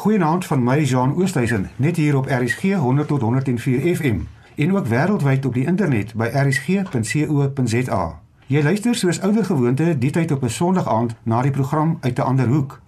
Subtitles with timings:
[0.00, 4.18] Goeienaand van my Jean Oosthuizen, net hier op RSG 100 tot 104 FM
[4.56, 8.20] en ook wêreldwyd op die internet by rsg.co.za.
[8.46, 12.18] Jy luister soos ouer gewoonte die tyd op 'n Sondag aand na die program uit
[12.18, 12.80] 'n ander hoek.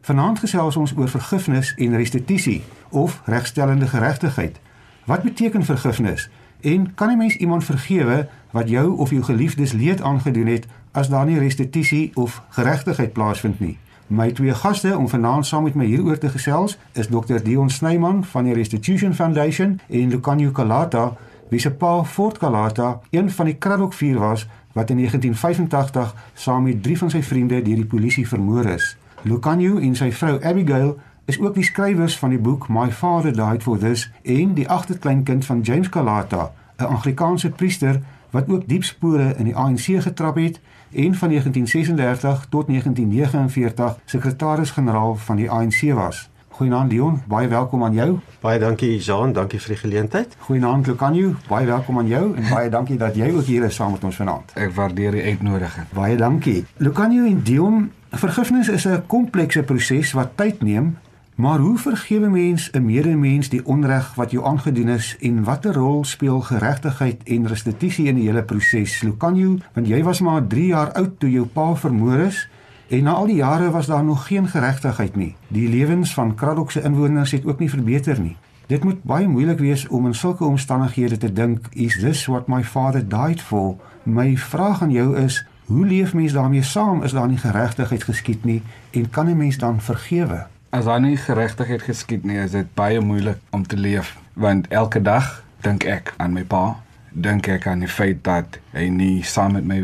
[0.00, 4.60] Vanaand gesels ons oor vergifnis en restituisie of regstellende geregtigheid.
[5.04, 6.30] Wat beteken vergifnis?
[6.60, 11.08] En kan 'n mens iemand vergewe wat jou of jou geliefdes leed aangedoen het as
[11.08, 13.78] daar nie restituisie of geregtigheid plaasvind nie?
[14.06, 18.24] My twee gaste om vanaand saam met my hieroor te gesels is Dr Dion Snyman
[18.24, 21.16] van die Restitution Foundation en Lucanio Calata,
[21.48, 26.62] wie se pa Fort Calata een van die Kraddock vier was wat in 1985 saam
[26.62, 28.96] met drie van sy vriende deur die polisie vermoor is.
[29.22, 33.62] Lucanio en sy vrou Abigail is ook die skrywers van die boek My Father Died
[33.62, 38.02] for This en die agterkleinkind van James Calata, 'n Anglikaanse priester
[38.34, 45.14] wat ook diep spore in die ANC getrap het en van 1936 tot 1949 sekretaris-generaal
[45.16, 46.30] van die ANC was.
[46.48, 48.18] Goeienaand Dion, baie welkom aan jou.
[48.40, 50.36] Baie dankie Jean, dankie vir die geleentheid.
[50.38, 53.94] Goeienaand Lucanio, baie welkom aan jou en baie dankie dat jy ook hier is saam
[53.94, 54.54] met ons vanaand.
[54.54, 55.86] Ek waardeer die uitnodiging.
[55.94, 56.64] Baie dankie.
[56.76, 60.96] Lucanio en Dion, vergifnis is 'n komplekse proses wat tyd neem
[61.34, 66.04] Maar hoe vergewe mens 'n medemens die onreg wat jou aangedoen is en watter rol
[66.04, 69.02] speel geregtigheid en restituisie in die hele proses?
[69.02, 72.48] Lucanio, want jy was maar 3 jaar oud toe jou pa vermoor is
[72.88, 75.36] en na al die jare was daar nog geen geregtigheid nie.
[75.48, 78.36] Die lewens van Kraddock se inwoners het ook nie verbeter nie.
[78.66, 82.64] Dit moet baie moeilik wees om in sulke omstandighede te dink, is this what my
[82.64, 83.76] father died for?
[84.02, 88.44] My vraag aan jou is, hoe leef mens daarmee saam as daar nie geregtigheid geskied
[88.44, 90.53] nie en kan 'n mens dan vergewe?
[90.74, 94.98] As daar nie geregtigheid geskied nie, is dit baie moeilik om te leef want elke
[95.02, 95.28] dag
[95.62, 96.80] dink ek aan my pa,
[97.14, 99.76] dink ek aan die feit dat hy nie saam met my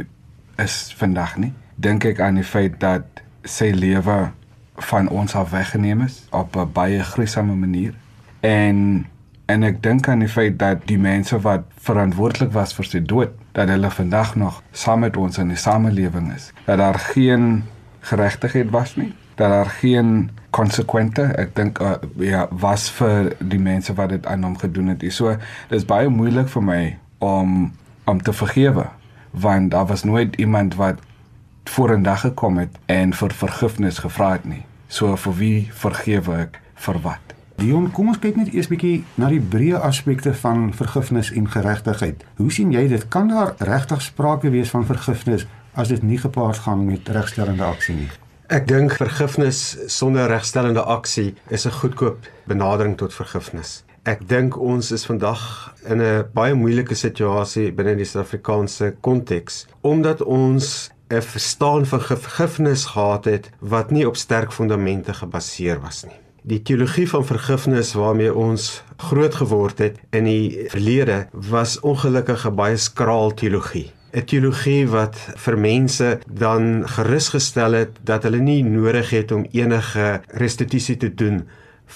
[0.59, 1.53] is vandag nie.
[1.79, 4.17] Dink ek aan die feit dat sy lewe
[4.91, 7.95] van ons af weggeneem is op 'n baie gruisame manier.
[8.41, 9.07] En
[9.47, 13.31] en ek dink aan die feit dat die mense wat verantwoordelik was vir sy dood,
[13.53, 16.53] dat hulle vandag nog saam met ons in die samelewing is.
[16.67, 17.63] Dat daar geen
[18.01, 23.95] geregtigheid was nie, dat daar geen konsekwente ek dink uh, ja was vir die mense
[23.97, 25.05] wat dit aan hom gedoen het.
[25.15, 25.37] So
[25.71, 26.83] dis baie moeilik vir my
[27.19, 27.73] om
[28.11, 28.89] om te vergewe
[29.31, 31.01] want daar was nooit iemand wat
[31.71, 34.65] vorendag gekom het en vir vergifnis gevra het nie.
[34.89, 37.37] So vir wie vergewe ek vir wat?
[37.61, 42.25] Dion, kom ons kyk net eers bietjie na die breë aspekte van vergifnis en geregtigheid.
[42.41, 43.05] Hoe sien jy dit?
[43.13, 45.47] Kan daar regtig sprake wees van vergifnis
[45.79, 48.11] as dit nie gepaard gaan met regstellende aksie nie?
[48.51, 52.19] Ek dink vergifnis sonder regstellende aksie is 'n goedkoop
[52.51, 53.85] benadering tot vergifnis.
[54.03, 55.43] Ek dink ons is vandag
[55.87, 62.85] in 'n baie moeilike situasie binne die Suid-Afrikaanse konteks omdat ons 'n verstaan van vergifnis
[62.85, 66.19] gehad het wat nie op sterk fondamente gebaseer was nie.
[66.43, 72.55] Die teologie van vergifnis waarmee ons groot geword het in die verlede was ongelukkig 'n
[72.55, 73.93] baie skraal teologie.
[74.13, 80.21] 'n teologie wat vir mense dan gerusgestel het dat hulle nie nodig het om enige
[80.35, 81.45] restituisie te doen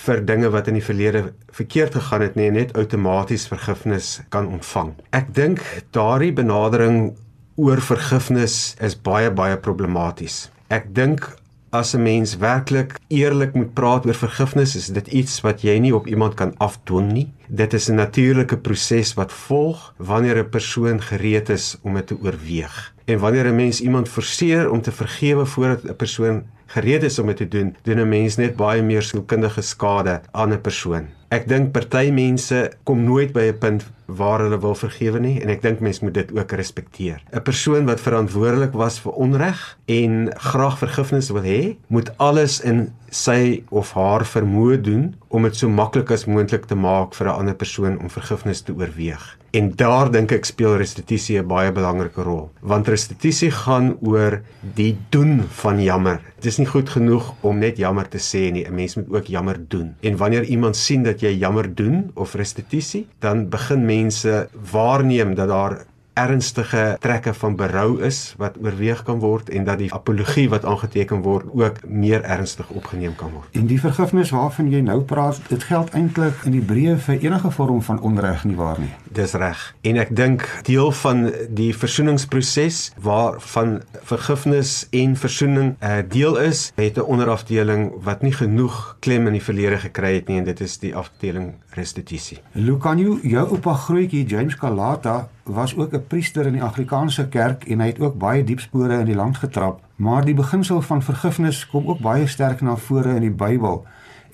[0.04, 4.46] vir dinge wat in die verlede verkeerd gegaan het nie en net outomaties vergifnis kan
[4.46, 4.94] ontvang.
[5.10, 7.14] Ek dink daardie benadering
[7.56, 10.48] oor vergifnis is baie baie problematies.
[10.68, 11.28] Ek dink
[11.74, 15.94] as 'n mens werklik eerlik moet praat oor vergifnis, is dit iets wat jy nie
[15.94, 17.32] op iemand kan afdwing nie.
[17.48, 22.16] Dit is 'n natuurlike proses wat volg wanneer 'n persoon gereed is om dit te
[22.22, 22.94] oorweeg.
[23.04, 27.26] En wanneer 'n mens iemand forceer om te vergewe voordat 'n persoon gereed is om
[27.26, 31.06] dit te doen, doen 'n mens net baie meer sielkundige skade aan 'n persoon.
[31.30, 35.48] Ek dink party mense kom nooit by 'n punt waar hulle wil vergewe nie en
[35.48, 37.22] ek dink mense moet dit ook respekteer.
[37.32, 42.92] 'n Persoon wat verantwoordelik was vir onreg en graag vergifnis wil hê, moet alles in
[43.10, 47.38] sy of haar vermoë doen om dit so maklik as moontlik te maak vir 'n
[47.38, 49.38] ander persoon om vergifnis te oorweeg.
[49.54, 54.42] En daar dink ek speel restituisie 'n baie belangrike rol, want restituisie gaan oor
[54.74, 56.20] die doen van jammer.
[56.36, 59.26] Dit is nie goed genoeg om net jammer te sê nie, 'n mens moet ook
[59.26, 59.94] jammer doen.
[60.00, 65.48] En wanneer iemand sien dat jy jammer doen of restituisie, dan begin mense waarneem dat
[65.48, 65.76] daar
[66.14, 71.22] ernstige trekke van berou is wat oorweeg kan word en dat die apologie wat aangeteken
[71.22, 73.48] word ook meer ernstig opgeneem kan word.
[73.52, 77.50] En die vergifnis waarvan jy nou praat, dit geld eintlik in die breë vir enige
[77.50, 78.92] vorm van onreg nie waar nie.
[79.14, 79.66] Dis reg.
[79.82, 86.72] En ek dink deel van die versoeningsproses waarvan vergifnis en versoening 'n uh, deel is,
[86.76, 90.60] het 'n onderafdeling wat nie genoeg klem in die verlede gekry het nie en dit
[90.60, 92.38] is die afdeling restituisie.
[92.52, 97.80] Lucanio, jou oupa grootjie James Calata was ook 'n priester in die Afrikaanse kerk en
[97.80, 101.66] hy het ook baie diep spore in die land getrap, maar die beginsel van vergifnis
[101.66, 103.84] kom ook baie sterk na vore in die Bybel.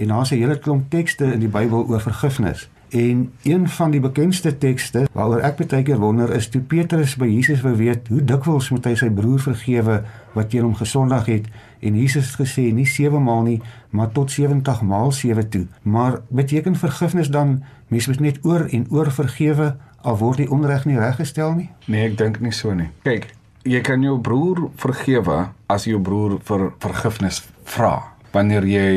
[0.00, 2.68] en daar's 'n hele klomp tekste in die Bybel oor vergifnis.
[2.88, 7.26] En een van die bekendste tekste waaroor ek baie keer wonder is toe Petrus by
[7.26, 10.02] Jesus wou weet hoe dikwels moet hy sy broer vergewe
[10.32, 11.46] wat teen hom gesondig het
[11.80, 15.66] en Jesus het gesê nie 7 maal nie maar tot 70 maal 7 toe.
[15.82, 20.86] Maar beteken vergifnis dan mens moet net oor en oor vergewe al word die onreg
[20.88, 21.68] nie reggestel nie?
[21.86, 22.88] Nee, ek dink nie so nie.
[23.04, 23.28] Kyk,
[23.68, 27.94] jy kan jou broer vergewe as jou broer vir vergifnis vra.
[28.32, 28.90] Wanneer jy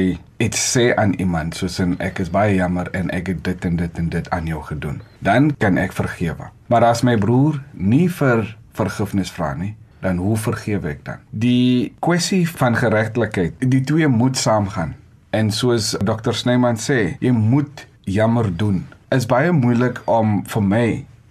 [0.44, 3.78] iets sê aan iemand soos en ek is baie jammer en ek het dit en
[3.80, 6.52] dit en dit aan jou gedoen, dan kan ek vergewe.
[6.70, 8.46] Maar as my broer nie vir
[8.78, 9.74] vergifnis vra nie,
[10.04, 11.24] dan hoe vergewe ek dan?
[11.32, 14.96] Die kwessie van geregtelikheid, die twee moet saamgaan.
[15.34, 16.36] En soos Dr.
[16.38, 18.84] Snyman sê, jy moet jammer doen.
[19.14, 20.86] Is baie moeilik om vir my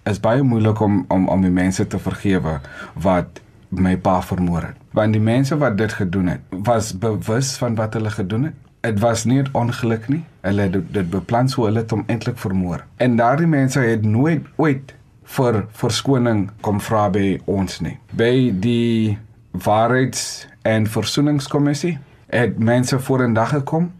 [0.07, 2.59] is baie moeilik om om om die mense te vergewe
[3.05, 4.77] wat my pa vermoor het.
[4.95, 8.55] Want die mense wat dit gedoen het, was bewus van wat hulle gedoen het.
[8.87, 10.23] Dit was nie 'n ongeluk nie.
[10.41, 12.85] Hulle het dit beplan so hulle hom eintlik vermoor.
[12.97, 14.93] En daardie mense het nooit ooit
[15.23, 17.97] vir verskoning kom vra by ons nie.
[18.11, 19.17] By die
[19.51, 21.97] Waarheids- en Versoeningskommissie
[22.27, 23.91] het mense vorendag gekom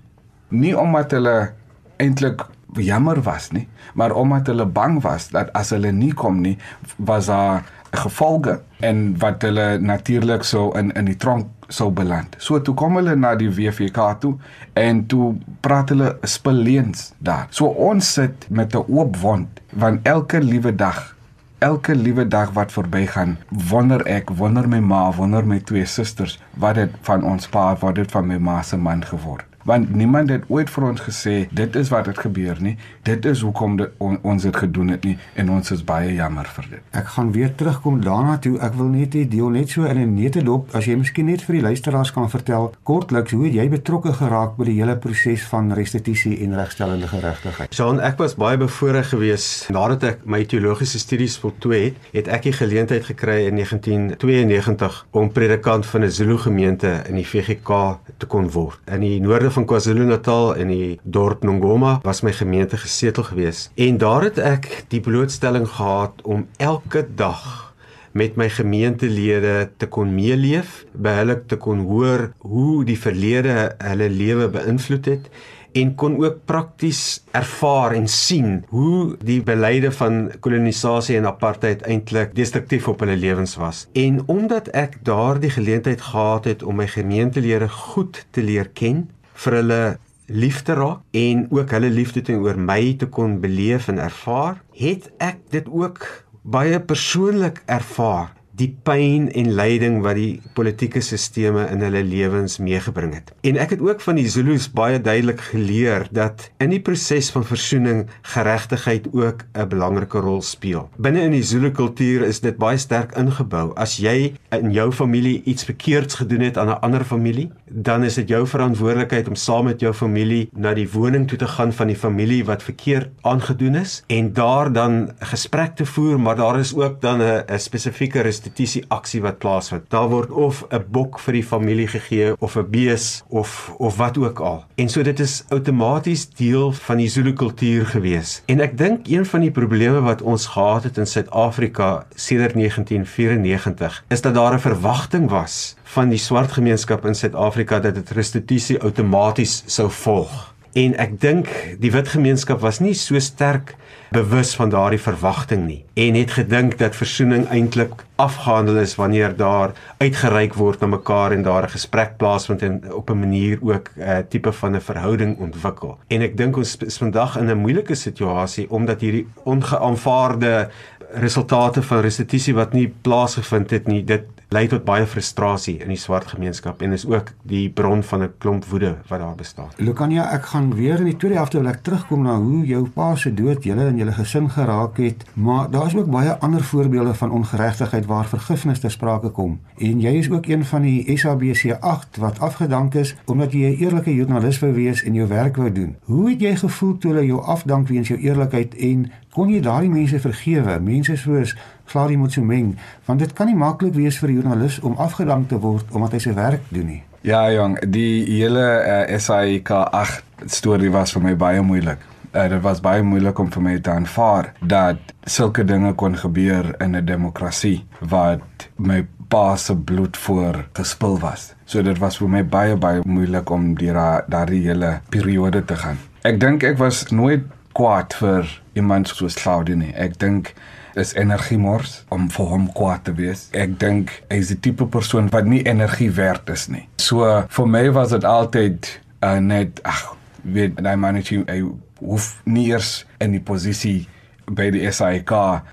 [0.48, 1.52] nie omdat hulle
[1.98, 2.46] eintlik
[2.82, 6.58] jammer was nie, maar omdat hulle bang was dat as hulle nie kom nie,
[6.98, 12.36] was daar gevolge en wat hulle natuurlik sou in in die tronk sou beland.
[12.38, 14.34] So toe kom hulle na die WVK toe
[14.74, 17.48] en toe praat hulle speleens daar.
[17.50, 21.16] So ons sit met 'n oop wond want elke liewe dag
[21.64, 23.38] elke liewe dag wat verbygaan,
[23.70, 27.98] wonder ek, wonder my ma, wonder my twee susters, wat het van ons pa, wat
[27.98, 31.76] het van my ma se man geword want niemand het ooit vir ons gesê dit
[31.76, 32.78] is wat het gebeur nie.
[33.04, 36.48] Dit is hoekom dit, on, ons dit gedoen het nie en ons is baie jammer
[36.56, 36.84] vir dit.
[36.92, 38.58] Ek gaan weer terugkom daarna toe.
[38.60, 41.42] Ek wil net die deel net so in 'n nete dop as jy miskien net
[41.42, 45.72] vir die luisteraars kan vertel kortliks hoe jy betrokke geraak by die hele proses van
[45.74, 51.38] restituisie en regstellende geregtigheid Jean ek was baie bevoorreg geweest nadat ek my teologiese studies
[51.38, 57.02] voltooi het het ek die geleentheid gekry in 1992 om predikant van 'n Zulu gemeente
[57.10, 58.80] in die VGK te kon word.
[58.86, 63.70] In die noorde van KwaZulu-Natal in die dorp Nongoma was my gemeente gesetel gewees.
[63.76, 67.74] En daar het ek die blootstelling gehad om elke dag
[68.14, 74.10] met my gemeentelede te kon meeleef, by hulle te kon hoor hoe die verlede hulle
[74.14, 75.30] lewe beïnvloed het
[75.74, 82.36] en kon ook prakties ervaar en sien hoe die beleide van kolonisasie en apartheid eintlik
[82.38, 83.88] destruktief op hulle lewens was.
[83.98, 89.08] En omdat ek daardie geleentheid gehad het om my gemeentelede goed te leer ken,
[89.44, 89.82] vir hulle
[90.28, 95.10] lief te raak en ook hulle liefde teenoor my te kon beleef en ervaar, het
[95.20, 96.06] ek dit ook
[96.44, 103.16] baie persoonlik ervaar die pyn en lyding wat die politieke sisteme in hulle lewens meegebring
[103.18, 103.32] het.
[103.42, 107.46] En ek het ook van die Zulus baie duidelik geleer dat in die proses van
[107.50, 108.06] versoening
[108.36, 110.90] geregtigheid ook 'n belangrike rol speel.
[110.98, 113.74] Binne in die Zulu kultuur is dit baie sterk ingebou.
[113.76, 118.14] As jy in jou familie iets verkeerds gedoen het aan 'n ander familie, dan is
[118.14, 121.88] dit jou verantwoordelikheid om saam met jou familie na die woning toe te gaan van
[121.88, 126.76] die familie wat verkeerd aangedoen is en daar dan gesprek te voer, maar daar is
[126.76, 129.86] ook dan 'n spesifieke restituisie aksie wat plaasvind.
[129.90, 134.18] Daar word of 'n bok vir die familie gegee of 'n bees of of wat
[134.18, 134.66] ook al.
[134.76, 138.42] En so dit is outomaties deel van die Zulu kultuur gewees.
[138.46, 144.04] En ek dink een van die probleme wat ons gehad het in Suid-Afrika sedert 1994
[144.10, 148.82] is dat daar 'n verwagting was van die swart gemeenskap in Suid-Afrika dat dit restituisie
[148.82, 150.53] outomaties sou volg.
[150.74, 153.76] En ek dink die wit gemeenskap was nie so sterk
[154.14, 159.74] bewus van daardie verwagting nie en het gedink dat versoening eintlik afgehandel is wanneer daar
[160.02, 164.02] uitgereik word na mekaar en daar 'n gesprek plaasvind en op 'n manier ook 'n
[164.02, 165.98] uh, tipe van 'n verhouding ontwikkel.
[166.08, 170.70] En ek dink ons is vandag in 'n moeilike situasie omdat hierdie ongeaanvaarde
[171.14, 174.24] resultate van restituisie wat nie plaasgevind het nie, dit
[174.54, 178.34] lei tot baie frustrasie in die swart gemeenskap en is ook die bron van 'n
[178.38, 179.70] klomp woede wat daar bestaan.
[179.78, 183.16] Lukania, ek gaan weer in die tweede helfte wil ek terugkom na hoe jou pa
[183.16, 187.14] se dood julle en julle gesin geraak het, maar daar is ook baie ander voorbeelde
[187.14, 189.60] van ongeregtigheid waar vergifnis ter sprake kom.
[189.78, 193.78] En jy is ook een van die SABC 8 wat afgedank is omdat jy 'n
[193.84, 195.96] eerlike joernalis wou wees en jou werk wou doen.
[196.04, 199.90] Hoe het jy gevoel toe hulle jou afdank weens jou eerlikheid en kon jy daardie
[199.90, 200.80] mense vergewe?
[200.80, 201.56] Mense soos
[201.90, 202.76] Claudie Motsoeneng,
[203.06, 206.20] want dit kan nie maklik wees vir 'n joernalis om afgedank te word omdat hy
[206.20, 207.04] sy werk doen nie.
[207.22, 212.00] Ja, jong, die hele uh, SAIK 8 storie was vir my baie moeilik.
[212.34, 216.76] Uh, dit was baie moeilik om vir my te aanvaar dat sulke dinge kon gebeur
[216.82, 221.54] in 'n demokrasie wat my pa se bloed voor gespil was.
[221.66, 225.98] So dit was vir my baie baie moeilik om deur daardie hele periode te gaan.
[226.22, 227.42] Ek dink ek was nooit
[227.78, 229.94] kwaad vir iemand soos Claudia nie.
[229.94, 230.54] Ek dink
[231.00, 233.48] is energiemors om vir hom kwaad te wees.
[233.58, 236.86] Ek dink hy is die tipe persoon wat nie energie werd is nie.
[237.02, 238.90] So vir my was dit altyd
[239.26, 240.04] uh, net ag,
[240.44, 241.62] weet daai mannetjie hy
[242.04, 244.04] hoef nie eers in die posisie
[244.46, 245.32] by die SAIK.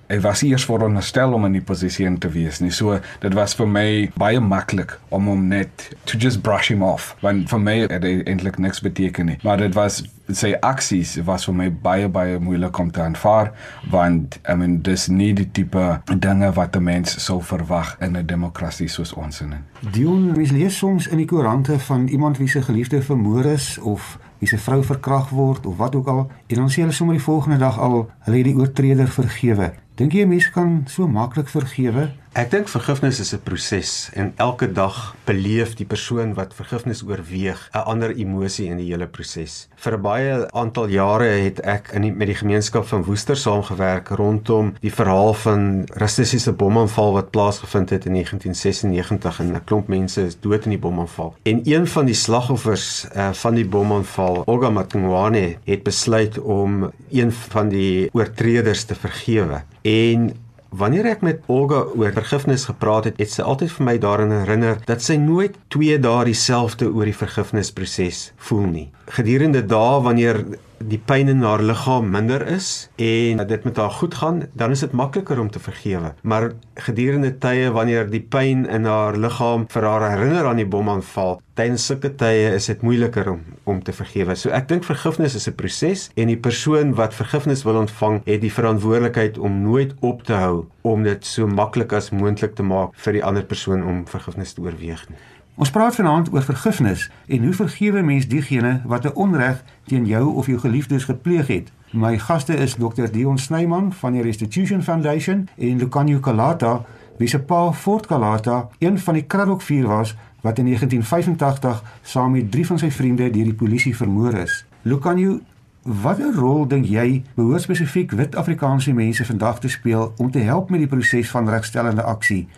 [0.09, 2.71] Ek was eers veronderstel om in die posisie in te wees nie.
[2.75, 3.89] So dit was vir my
[4.21, 7.15] baie maklik om hom net to just brush him off.
[7.25, 9.39] Want vir my het dit eintlik niks beteken nie.
[9.43, 10.03] Maar dit was
[10.37, 13.51] sy aksies was vir my baie baie moeilik om te aanvaar
[13.91, 18.27] want I mean dis nie die tipe dinge wat 'n mens sou verwag in 'n
[18.27, 19.55] demokrasie soos ons in.
[19.81, 24.19] Dion, mens lees soms in die koerante van iemand wie se geliefde vermoor is of
[24.41, 27.25] wie se vrou verkragt word of wat ook al en dan sê hulle sommer die
[27.25, 29.73] volgende dag al hulle het die oortreder vergewe.
[30.01, 32.09] Dink jy 'n mens kan so maklik vergewe?
[32.33, 37.69] Ek dink vergifnis is 'n proses en elke dag beleef die persoon wat vergifnis oorweeg
[37.75, 39.69] 'n ander emosie in die hele proses.
[39.77, 44.75] Vir baie aantal jare het ek in die, met die gemeenskap van Woester saamgewerk rondom
[44.81, 50.41] die verhaal van rassistiese bomaanval wat plaasgevind het in 1996 en 'n klomp mense is
[50.41, 51.35] dood in die bomaanval.
[51.43, 57.33] En een van die slagoffers uh, van die bomaanval, Olga Matungwane, het besluit om een
[57.33, 59.63] van die oortreders te vergewe.
[59.91, 60.31] En
[60.71, 64.77] Wanneer ek met Olga oor vergifnis gepraat het, het sy altyd vir my daaraan herinner
[64.87, 68.85] dat sy nooit 2 dae dieselfde oor die vergifnisproses voel nie.
[69.11, 70.39] Gedurende dae wanneer
[70.81, 74.81] die pyn in haar liggaam minder is en dit met haar goed gaan, dan is
[74.81, 76.15] dit makliker om te vergewe.
[76.23, 81.41] Maar gedurende tye wanneer die pyn in haar liggaam vir haar herinner aan die bomaanval,
[81.59, 84.35] tydens sulke tye is dit moeiliker om om te vergewe.
[84.35, 88.41] So ek dink vergifnis is 'n proses en die persoon wat vergifnis wil ontvang, het
[88.41, 92.91] die verantwoordelikheid om nooit op te hou om dit so maklik as moontlik te maak
[92.95, 95.09] vir die ander persoon om vergifnis te oorweeg.
[95.09, 95.40] Nie.
[95.61, 100.35] Ons praat vanaand oor vergifnis en hoe vergewe mens diegene wat 'n onreg teen jou
[100.35, 101.73] of jou geliefdes gepleeg het.
[101.93, 106.85] My gaste is Dr Dion Snyman van die Restitution Foundation en Lucanio Calata,
[107.19, 112.31] wie se pa Fort Calata een van die Kraddock vier was wat in 1985 saam
[112.31, 114.67] met drie van sy vriende deur die polisie vermoor is.
[114.83, 115.41] Lucanio
[115.83, 120.71] Watter rol dink jy behoort spesifiek wit Afrikaanse mense vandag te speel om te help
[120.71, 122.49] met die proses van regstellende aksie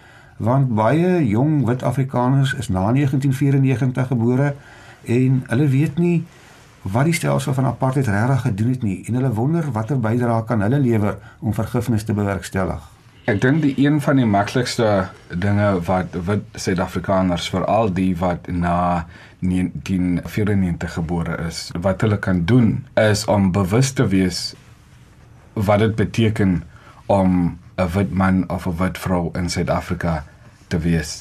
[0.43, 4.55] want baie jong wit Afrikaners is na 1994 gebore
[5.07, 6.25] en hulle weet nie
[6.83, 10.65] wat die stelsel van apartheid regtig gedoen het nie en hulle wonder watter bydrae kan
[10.67, 12.83] hulle lewer om vergifnis te bewerkstellig.
[13.31, 14.89] Ek dink die een van die maklikste
[15.31, 19.07] dinge wat wit Suid-Afrikaners veral die wat na
[19.47, 24.43] 1994 gebore is, wat hulle kan doen is om bewus te wees
[25.55, 26.63] wat dit beteken
[27.07, 30.25] om 'n wit man of 'n wit vrou in Suid-Afrika
[30.73, 31.13] te wees.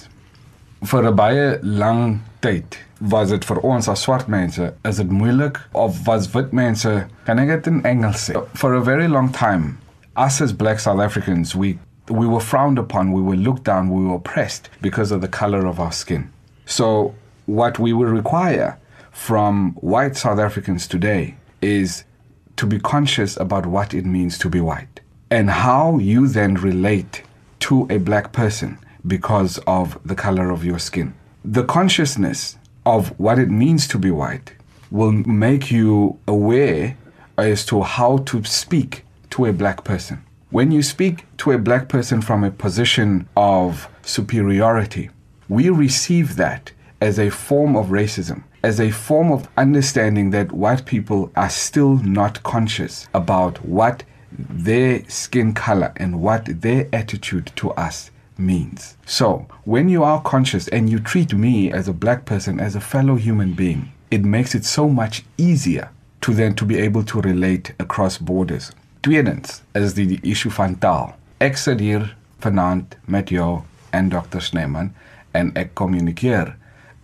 [0.82, 5.60] Vir 'n baie lang tyd was dit vir ons as swart mense is dit moeilik
[5.74, 6.92] of was wit mense
[7.26, 8.38] kan ek dit in Engels sê?
[8.54, 9.78] For a very long time
[10.16, 11.78] us as black South Africans we
[12.10, 15.66] we were frowned upon we were looked down we were oppressed because of the color
[15.66, 16.30] of our skin.
[16.66, 17.14] So
[17.46, 18.78] what we will require
[19.12, 22.04] from white South Africans today is
[22.56, 27.24] to be conscious about what it means to be white and how you then relate
[27.60, 31.14] to a black person because of the color of your skin.
[31.44, 34.54] The consciousness of what it means to be white
[34.90, 36.98] will make you aware
[37.38, 40.24] as to how to speak to a black person.
[40.50, 45.10] When you speak to a black person from a position of superiority,
[45.48, 50.86] we receive that as a form of racism, as a form of understanding that white
[50.86, 57.72] people are still not conscious about what their skin color and what their attitude to
[57.72, 58.11] us
[58.46, 58.98] means.
[59.06, 62.82] So, when you are conscious and you treat me as a black person, as a
[62.82, 65.90] fellow human being, it makes it so much easier
[66.22, 68.72] to then to be able to relate across borders.
[69.04, 71.16] Tweedens is die, die issue van taal.
[71.42, 74.42] Ek sit hier vanaand met jou en Dr.
[74.42, 74.92] Sneeman
[75.32, 76.54] en ek kommunikeer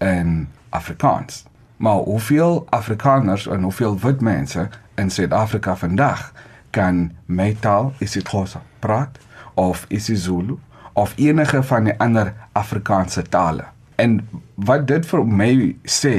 [0.03, 1.45] in Afrikaans.
[1.77, 6.33] Maar hoeveel Afrikaners en hoeveel wit mense in Suid-Afrika vandag
[6.69, 9.17] kan my taal isiXhosa praat
[9.57, 10.59] of isiZulu
[10.97, 13.69] of enige van die ander Afrikaanse tale.
[13.95, 14.19] En
[14.55, 15.51] wat dit vir my
[15.85, 16.17] sê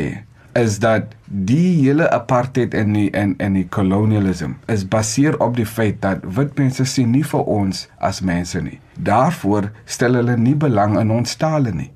[0.58, 5.66] is dat die hele apartheid en die en en die kolonialisme is baseer op die
[5.66, 8.78] feit dat wit mense sien nie vir ons as mense nie.
[8.94, 11.90] Daarvoor stel hulle nie belang in ons tale nie.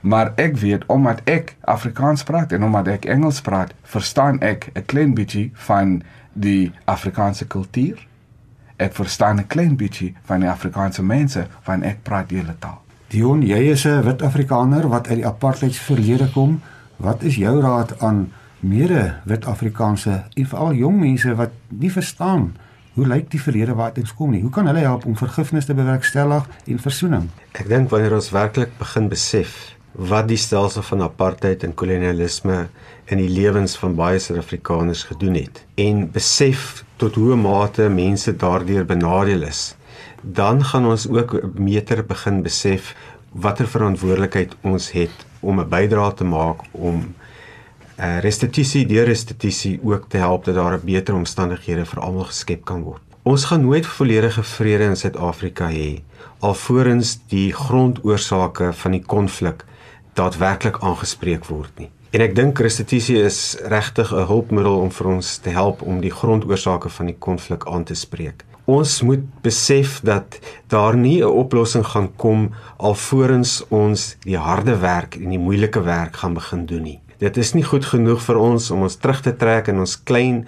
[0.00, 4.86] Maar ek weet omdat ek Afrikaans praat en omdat ek Engels praat, verstaan ek 'n
[4.86, 8.06] klein bietjie van die Afrikaanse kultuur
[8.80, 12.80] ek verstaan 'n klein bietjie van die Afrikaanse mense van ek praat die hele taal.
[13.08, 16.60] Dion, jy is 'n wit Afrikaner wat uit die apartheidsverlede kom.
[16.96, 22.52] Wat is jou raad aan mede wit Afrikaanse veral jong mense wat nie verstaan
[22.94, 24.42] hoe lyk die verlede waar dit kom nie?
[24.42, 27.28] Hoe kan hulle help om vergifnis te bewerkstellig en versoening?
[27.52, 32.68] Ek dink wanneer ons werklik begin besef wat die stelsel van apartheid en kolonialisme
[33.10, 38.84] in die lewens van baie Suid-Afrikaners gedoen het en besef tot hoe mate mense daardeur
[38.84, 39.62] benadeel is
[40.20, 42.94] dan gaan ons ook meter begin besef
[43.32, 47.14] watter verantwoordelikheid ons het om 'n bydrae te maak om
[48.00, 52.64] uh, restituisie deur restituisie ook te help dat daar 'n beter omstandighede vir almal geskep
[52.64, 53.00] kan word.
[53.22, 56.02] Ons gaan nooit volledige vrede in Suid-Afrika hê
[56.38, 59.64] alvorens die grondoorsake van die konflik
[60.12, 61.90] daadwerklik aangespreek word nie.
[62.10, 66.10] En ek dink restituisie is regtig 'n hulpmiddel om vir ons te help om die
[66.10, 68.42] grondoorsake van die konflik aan te spreek.
[68.66, 75.14] Ons moet besef dat daar nie 'n oplossing gaan kom alvorens ons die harde werk
[75.14, 77.00] en die moeilike werk gaan begin doen nie.
[77.18, 80.46] Dit is nie goed genoeg vir ons om ons terug te trek in ons klein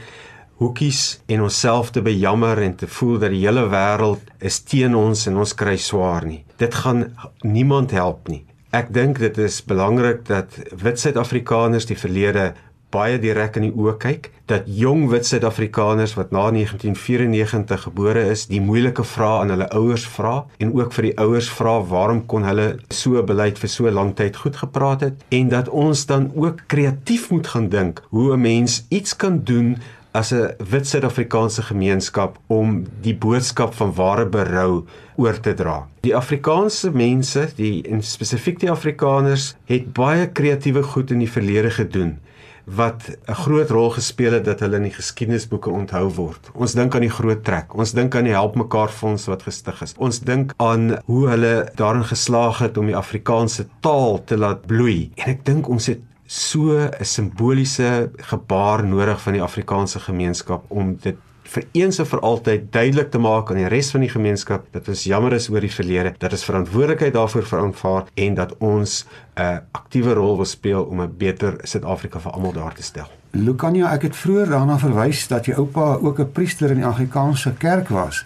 [0.56, 5.26] hoekies en onsself te bejammer en te voel dat die hele wêreld is teen ons
[5.26, 6.44] en ons kry swaar nie.
[6.56, 8.44] Dit gaan niemand help nie.
[8.72, 12.54] Ek dink dit is belangrik dat wit Suid-Afrikaners die verlede
[12.92, 18.46] baie direk in die oë kyk dat jong wit Suid-Afrikaners wat na 1994 gebore is,
[18.48, 22.48] die moeilike vrae aan hulle ouers vra en ook vir die ouers vra waarom kon
[22.48, 26.64] hulle so beleid vir so lank tyd goed gepraat het en dat ons dan ook
[26.72, 29.76] kreatief moet gaan dink hoe 'n mens iets kan doen
[30.12, 34.84] as 'n wit Suid-Afrikaanse gemeenskap om die boodskap van ware berou
[35.16, 35.86] oor te dra.
[36.00, 41.70] Die Afrikaanse mense, die en spesifiek die Afrikaners, het baie kreatiewe goed in die verlede
[41.70, 42.18] gedoen
[42.64, 46.50] wat 'n groot rol gespeel het dat hulle in die geskiedenisboeke onthou word.
[46.54, 47.74] Ons dink aan die Groot Trek.
[47.74, 49.94] Ons dink aan die Help Mekaar Fonds wat gestig is.
[49.98, 55.10] Ons dink aan hoe hulle daarin geslaag het om die Afrikaanse taal te laat bloei.
[55.14, 56.00] En ek dink ons het
[56.32, 62.20] so 'n simboliese gebaar nodig van die Afrikaanse gemeenskap om dit vir eens en vir
[62.20, 65.60] altyd duidelik te maak aan die res van die gemeenskap dat ons jammer is oor
[65.60, 70.48] die verlede, dat ons verantwoordelikheid daarvoor veranvaar en dat ons 'n uh, aktiewe rol wil
[70.48, 73.08] speel om 'n beter Suid-Afrika vir almal daar te stel.
[73.30, 77.52] Lukania, ek het vroeër daarna verwys dat jou oupa ook 'n priester in die Anglikaanse
[77.58, 78.24] kerk was.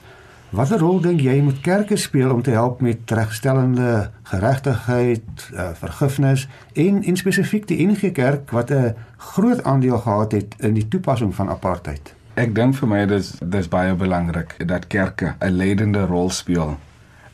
[0.57, 6.47] Watter rol dink jy moet kerke speel om te help met regstellende geregtigheid, uh, vergifnis
[6.73, 11.35] en en spesifiek die NG Kerk wat 'n groot aandeel gehad het in die toepassing
[11.35, 12.15] van apartheid?
[12.35, 16.79] Ek dink vir my dis dis baie belangrik dat kerke 'n leidende rol speel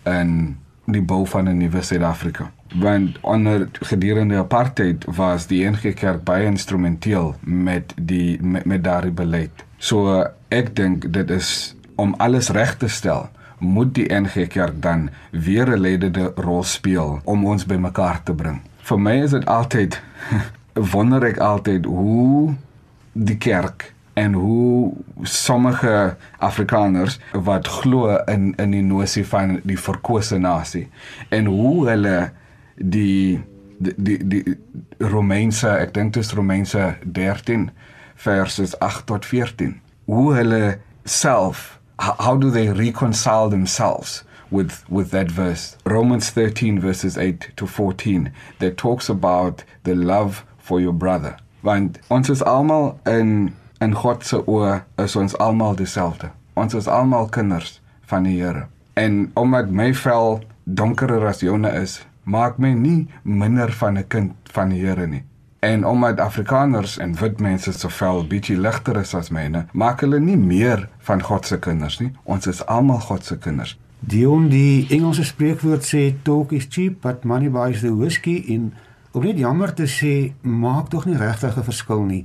[0.05, 0.57] in
[0.87, 2.51] die bou van 'n nuwe Suid-Afrika.
[2.75, 9.15] Want onder gedurende apartheid was die NG Kerk baie instrumenteel met die met, met daardie
[9.15, 9.65] beleid.
[9.79, 13.29] So ek dink dit is om alles reg te stel,
[13.63, 18.61] moet die NG Kerk dan weer 'n leidende rol speel om ons bymekaar te bring.
[18.83, 20.01] Vir my is dit altyd
[20.93, 22.55] wonder ek altyd hoe
[23.13, 30.39] die kerk en hoe sommige Afrikaners wat glo in in die nosie van die verkose
[30.39, 30.89] nasie
[31.29, 32.31] en hoe hulle
[32.77, 33.41] die
[33.79, 34.57] die die, die
[34.99, 37.71] Romeinse ek dink dit is Romeinse 13
[38.15, 45.31] verses 8 tot 14 hoe hulle self how do they reconcile themselves with with that
[45.31, 45.77] verse?
[45.85, 51.37] Romans 13 verses 8 to 14 that talks about the love for your brother.
[51.63, 56.31] Want ons is almal in in God se oë is ons almal dieselfde.
[56.57, 58.69] Ons is almal kinders van die Here.
[58.95, 64.33] En omdat my vel donkerer as joune is maak my nie minder van 'n kind
[64.53, 65.25] van die Here nie
[65.63, 70.19] En omdat Afrikaners en wit mense so vel bietjie ligter is as myne, maak hulle
[70.19, 72.09] nie meer van God se kinders nie.
[72.27, 73.77] Ons is almal God se kinders.
[74.01, 78.73] Dion die Engelse spreekwoord sê talk is cheap but money buys the whiskey in
[79.15, 82.25] om net jammer te sê maak tog nie regtig 'n verskil nie.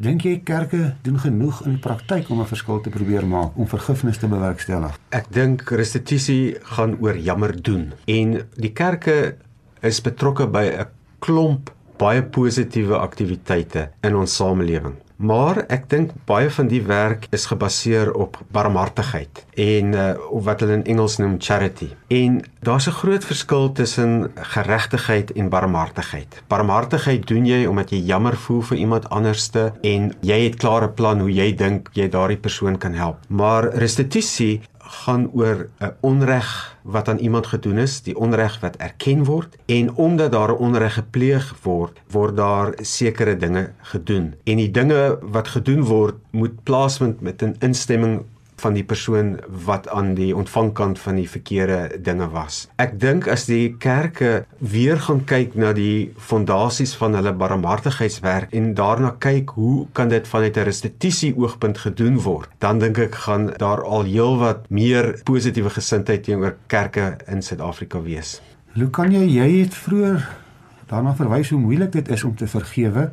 [0.00, 3.68] Dink jy kerke doen genoeg in die praktyk om 'n verskil te probeer maak om
[3.68, 4.96] vergifnis te bewerkstellig?
[5.10, 9.36] Ek dink restituisie gaan oor jammer doen en die kerke
[9.82, 10.86] is betrokke by 'n
[11.18, 14.96] klomp baie positiewe aktiwiteite in ons samelewing.
[15.20, 20.06] Maar ek dink baie van die werk is gebaseer op barmhartigheid en uh,
[20.46, 21.90] wat hulle in Engels noem charity.
[22.08, 26.42] En daar's 'n groot verskil tussen geregtigheid en barmhartigheid.
[26.48, 31.20] Barmhartigheid doen jy omdat jy jammer voel vir iemand anderste en jy het klare plan
[31.20, 33.18] hoe jy dink jy daardie persoon kan help.
[33.28, 39.24] Maar restituisie gaan oor 'n onreg wat aan iemand gedoen is, die onreg wat erken
[39.24, 44.34] word en omdat daar 'n onreg gepleeg word, word daar sekere dinge gedoen.
[44.44, 48.24] En die dinge wat gedoen word, moet plaasvind met 'n instemming
[48.60, 49.34] van die persoon
[49.66, 52.62] wat aan die ontvangkant van die verkeerde dinge was.
[52.82, 58.72] Ek dink as die kerke weer gaan kyk na die fondasies van hulle barmhartigheidswerk en
[58.78, 63.52] daarna kyk hoe kan dit vanuit 'n restituisie oogpunt gedoen word, dan dink ek gaan
[63.56, 68.40] daar al heelwat meer positiewe gesindheid teenoor kerke in Suid-Afrika wees.
[68.74, 70.28] Hoe kan jy jy het vroeër
[70.86, 73.10] daarna verwys hoe moeilik dit is om te vergewe?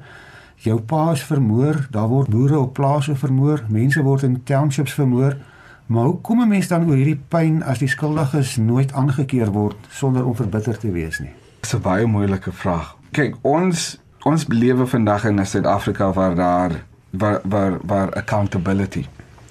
[0.64, 5.38] Jou pa is vermoor, daar word boere op plase vermoor, mense word in townships vermoor.
[5.88, 9.78] Maar hoe kom 'n mens dan oor hierdie pyn as die skuldiges nooit aangekeer word
[9.90, 11.32] sonder om verbitter te wees nie?
[11.62, 12.96] Dis 'n baie moeilike vraag.
[13.12, 16.72] Kyk, ons ons lewe vandag in Suid-Afrika waar daar
[17.12, 19.06] waar waar waar accountability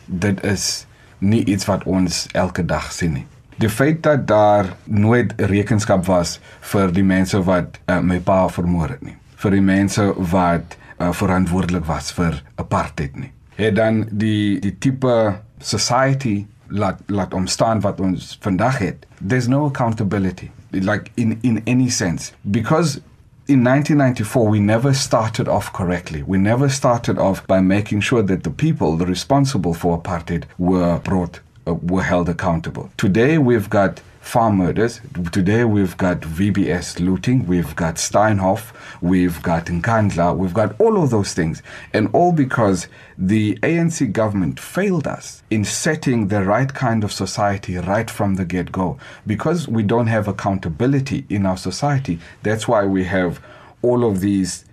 [0.07, 0.87] dit is
[1.19, 3.27] nie iets wat ons elke dag sien nie.
[3.57, 8.89] Die feit dat daar nooit rekenskap was vir die mense wat uh, my pa vermoor
[8.89, 9.17] het nie.
[9.37, 13.33] Vir die mense wat uh, verantwoordelik was vir apartheid nie.
[13.57, 19.07] Het dan die die tipe society laat laat ontstaan wat ons vandag het.
[19.29, 23.01] There's no accountability like in in any sense because
[23.47, 26.23] in 1994 we never started off correctly.
[26.27, 30.99] We never started off by making sure that the people the responsible for apartheid were
[30.99, 32.91] brought uh, were held accountable.
[32.97, 35.01] Today we've got farm murders.
[35.31, 41.11] Today we've got VBS looting, we've got Steinhoff, we've got Nkandla, we've got all of
[41.11, 41.63] those things.
[41.93, 47.77] And all because the ANC government failed us in setting the right kind of society
[47.77, 48.99] right from the get go.
[49.29, 53.41] Because we don't have accountability in our society, that's why we have
[53.81, 54.65] all of these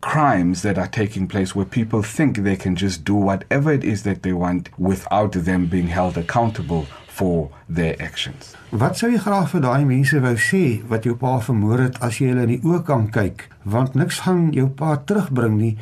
[0.00, 4.04] crimes that are taking place where people think they can just do whatever it is
[4.04, 8.54] that they want without them being held accountable for their actions.
[8.70, 12.20] Wat sou jy graag vir daai mense wou sê wat jou pa vermoor het as
[12.20, 13.46] jy hulle in die oë kan kyk?
[13.68, 15.74] Want niks gaan jou pa terugbring nie,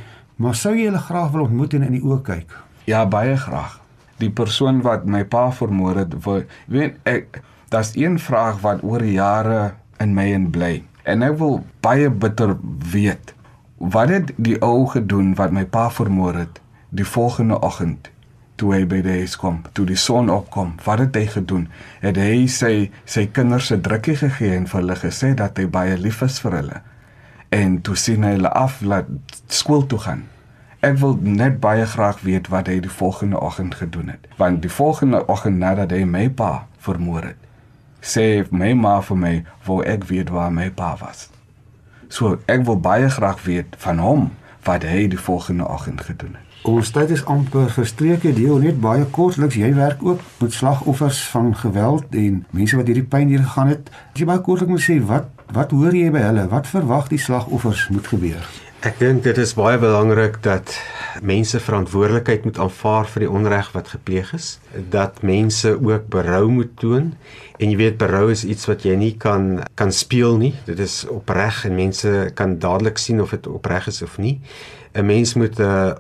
[0.42, 2.56] maar sou jy hulle graag wil ontmoet en in die oë kyk?
[2.90, 3.78] Ja, baie graag.
[4.20, 6.16] Die persoon wat my pa vermoor het,
[6.68, 7.40] weet ek,
[7.72, 10.74] daar's een vraag wat oor jare in my en bly.
[11.08, 12.56] En ek wil baie bitter
[12.92, 13.34] weet
[13.80, 16.58] wat het die ou gedoen wat my pa vermoor het
[16.92, 18.10] die volgende oggend
[18.60, 21.68] toe hy by die huis kom, toe die son opkom, wat het hy gedoen?
[22.02, 22.74] Het hy sy
[23.08, 26.58] sy kinders se drukkie gegee en vir hulle gesê dat hy baie lief is vir
[26.58, 26.82] hulle?
[27.56, 29.08] En toe sien hy hulle af laat
[29.48, 30.26] skool toe gaan.
[30.84, 34.72] Ek wil net baie graag weet wat hy die volgende oggend gedoen het, want die
[34.72, 37.40] volgende oggend nadat hy my pa vermoor het,
[38.00, 39.34] sê my ma vir my,
[39.66, 41.28] "Wou ek weet waar my pa was."
[42.08, 44.30] So ek wil baie graag weet van hom
[44.64, 46.49] wat hy die volgende oggend gedoen het.
[46.68, 51.54] Ons tyd is amper verstreke deel net baie kortliks jy werk ook met slagoffers van
[51.56, 53.86] geweld en mense wat hierdie pyn hier gegaan het.
[53.88, 56.44] As jy baie kortliks moet sê wat wat hoor jy by hulle?
[56.52, 58.44] Wat verwag die slagoffers moet gebeur?
[58.84, 60.74] Ek dink dit is baie belangrik dat
[61.24, 64.50] mense verantwoordelikheid moet aanvaar vir die onreg wat gepleeg is,
[64.92, 67.08] dat mense ook berou moet toon
[67.56, 70.52] en jy weet berou is iets wat jy nie kan kan speel nie.
[70.68, 74.42] Dit is opreg en mense kan dadelik sien of dit opreg is of nie.
[74.92, 75.92] 'n Mens moet 'n uh,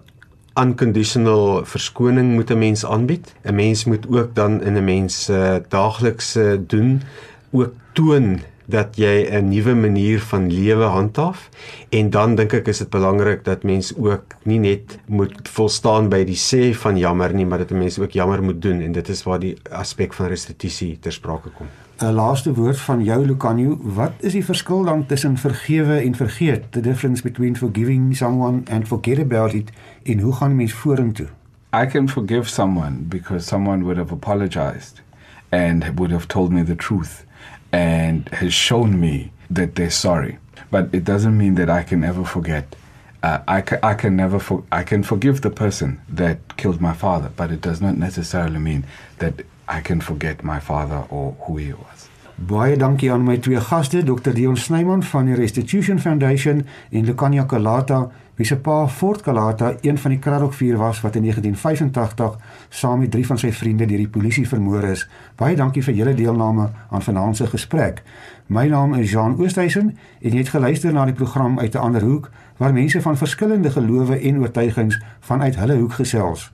[0.54, 3.34] unconditional verskoning moet 'n mens aanbied.
[3.42, 7.02] 'n Mens moet ook dan in 'n mens se uh, daaglikse doen
[7.50, 11.48] ook toon dat jy 'n nuwe manier van lewe handhaaf
[11.90, 16.24] en dan dink ek is dit belangrik dat mens ook nie net moet volstaan by
[16.24, 19.08] die sê van jammer nie, maar dat 'n mens ook jammer moet doen en dit
[19.08, 21.66] is waar die aspek van restituisie ter sprake kom.
[21.98, 26.72] 'n laaste woord van jou Lucanio, wat is die verskil dan tussen vergewe en vergeet?
[26.72, 29.70] The difference between forgiving someone and forget about it
[30.02, 31.28] en hoe gaan mens vorentoe?
[31.72, 35.02] I can forgive someone because someone would have apologized
[35.48, 37.24] and would have told me the truth
[37.72, 40.38] and has shown me that they're sorry.
[40.70, 42.76] But it doesn't mean that I can ever forget.
[43.22, 46.94] Uh, I, ca I can never for I can forgive the person that killed my
[46.94, 48.84] father, but it does not necessarily mean
[49.18, 49.34] that
[49.68, 52.08] I can forget my father or who he was.
[52.40, 54.32] Baie dankie aan my twee gaste, Dr.
[54.32, 59.98] Dion Snyman van die Restitution Foundation en Lucania Kalata, wie se pa Fort Kalata een
[59.98, 62.38] van die Kraddock-vuur was wat in 1985
[62.70, 65.08] saam met drie van sy vriende deur die polisie vermoor is.
[65.36, 68.02] Baie dankie vir julle deelname aan vanaand se gesprek.
[68.46, 72.02] My naam is Jean Oosthuizen en jy het geluister na die program uit 'n ander
[72.02, 76.50] hoek waar mense van verskillende gelowe en oortuigings vanuit hulle hoek gesels.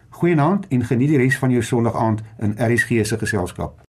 [0.08, 3.89] Goeienaand en geniet die res van jou Sondag aand in RSG se geselskap.